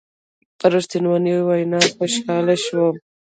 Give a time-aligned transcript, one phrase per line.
[0.59, 2.95] په رښتنوني ویناوو خوشحاله شوم.